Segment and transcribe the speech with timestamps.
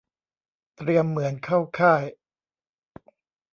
[0.75, 2.03] เตรียมเหมือนเข้าค่าย